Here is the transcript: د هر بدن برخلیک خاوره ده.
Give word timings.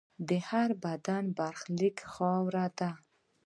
د 0.29 0.31
هر 0.49 0.69
بدن 0.83 1.23
برخلیک 1.37 1.97
خاوره 2.11 2.65
ده. 2.79 2.89